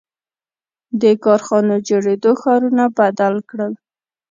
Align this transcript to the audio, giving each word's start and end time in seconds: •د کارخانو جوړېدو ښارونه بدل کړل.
•د 1.01 1.03
کارخانو 1.23 1.75
جوړېدو 1.87 2.31
ښارونه 2.41 2.83
بدل 2.97 3.35
کړل. 3.49 3.73